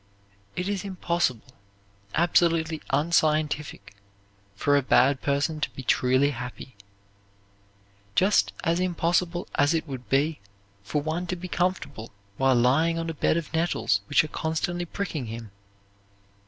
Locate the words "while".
12.37-12.55